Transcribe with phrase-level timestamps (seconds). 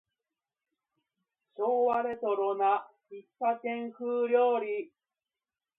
[1.55, 4.91] 昭和レトロな喫茶店風料理